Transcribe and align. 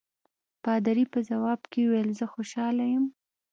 پادري 0.63 1.05
په 1.13 1.19
ځواب 1.29 1.61
کې 1.71 1.81
وویل 1.83 2.09
زه 2.19 2.25
خوشاله 2.33 2.83
یم. 2.93 3.05